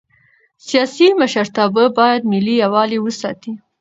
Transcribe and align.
سیاسي 0.67 1.07
مشرتابه 1.21 1.83
باید 1.97 2.21
ملي 2.31 2.55
یووالی 2.63 2.97
وساتي 3.01 3.51